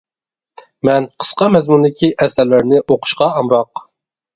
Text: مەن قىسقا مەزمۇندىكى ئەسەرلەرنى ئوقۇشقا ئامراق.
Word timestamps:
مەن 0.89 1.07
قىسقا 1.25 1.51
مەزمۇندىكى 1.57 2.13
ئەسەرلەرنى 2.27 2.85
ئوقۇشقا 2.87 3.33
ئامراق. 3.41 3.89